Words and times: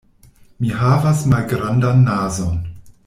Mi 0.61 0.71
havas 0.79 1.21
malgrandan 1.33 2.03
nazon. 2.09 2.59